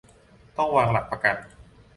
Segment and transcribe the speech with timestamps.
[0.57, 1.35] ต้องวางหลักประกัน